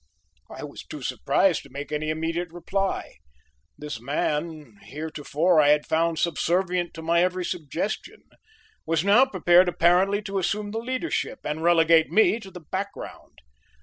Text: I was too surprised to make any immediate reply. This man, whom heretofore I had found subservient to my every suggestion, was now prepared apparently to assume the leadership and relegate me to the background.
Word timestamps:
I 0.49 0.63
was 0.63 0.83
too 0.83 1.03
surprised 1.03 1.61
to 1.61 1.69
make 1.69 1.91
any 1.91 2.09
immediate 2.09 2.51
reply. 2.51 3.17
This 3.77 3.99
man, 4.01 4.47
whom 4.47 4.77
heretofore 4.77 5.61
I 5.61 5.67
had 5.69 5.85
found 5.85 6.17
subservient 6.17 6.95
to 6.95 7.03
my 7.03 7.21
every 7.21 7.45
suggestion, 7.45 8.23
was 8.83 9.05
now 9.05 9.27
prepared 9.27 9.69
apparently 9.69 10.23
to 10.23 10.39
assume 10.39 10.71
the 10.71 10.79
leadership 10.79 11.41
and 11.43 11.61
relegate 11.61 12.09
me 12.11 12.39
to 12.39 12.49
the 12.49 12.61
background. 12.71 13.41